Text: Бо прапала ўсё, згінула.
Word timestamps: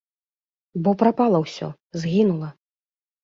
Бо 0.85 0.93
прапала 1.01 1.41
ўсё, 1.43 1.69
згінула. 2.05 2.49